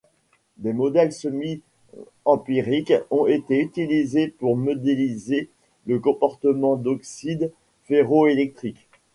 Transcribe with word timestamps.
Des 0.57 0.73
modèles 0.73 1.13
semi-empiriques 1.13 2.93
ont 3.11 3.27
été 3.27 3.59
utilisés 3.59 4.29
pour 4.29 4.57
modéliser 4.57 5.47
le 5.85 5.99
comportement 5.99 6.75
d'oxydes 6.75 7.51
ferroélectriques. 7.83 8.89